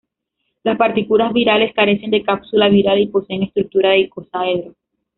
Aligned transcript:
Las 0.63 0.79
partículas 0.79 1.31
virales 1.31 1.75
carecen 1.75 2.09
de 2.09 2.23
cápsula 2.23 2.69
viral 2.69 2.97
y 2.97 3.05
poseen 3.09 3.43
estructura 3.43 3.91
de 3.91 3.99
icosaedro. 3.99 4.73